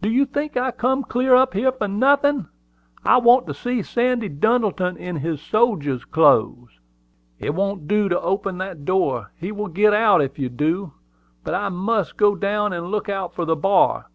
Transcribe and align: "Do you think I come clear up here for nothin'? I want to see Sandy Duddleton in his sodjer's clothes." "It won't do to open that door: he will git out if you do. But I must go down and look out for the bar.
"Do 0.00 0.08
you 0.08 0.24
think 0.24 0.56
I 0.56 0.70
come 0.70 1.02
clear 1.02 1.34
up 1.34 1.52
here 1.52 1.70
for 1.70 1.86
nothin'? 1.86 2.48
I 3.04 3.18
want 3.18 3.46
to 3.46 3.52
see 3.52 3.82
Sandy 3.82 4.30
Duddleton 4.30 4.96
in 4.96 5.16
his 5.16 5.38
sodjer's 5.38 6.06
clothes." 6.06 6.80
"It 7.38 7.54
won't 7.54 7.86
do 7.86 8.08
to 8.08 8.18
open 8.18 8.56
that 8.56 8.86
door: 8.86 9.32
he 9.38 9.52
will 9.52 9.68
git 9.68 9.92
out 9.92 10.22
if 10.22 10.38
you 10.38 10.48
do. 10.48 10.94
But 11.44 11.52
I 11.52 11.68
must 11.68 12.16
go 12.16 12.34
down 12.34 12.72
and 12.72 12.86
look 12.90 13.10
out 13.10 13.34
for 13.34 13.44
the 13.44 13.54
bar. 13.54 14.04